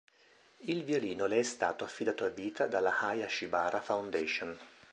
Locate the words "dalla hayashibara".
2.65-3.81